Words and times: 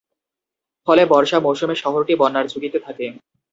ফলে 0.87 1.03
বর্ষা 1.11 1.37
মৌসুমে 1.45 1.75
শহরটি 1.83 2.13
বন্যার 2.21 2.45
ঝুঁকিতে 2.51 2.79
থাকে। 2.85 3.05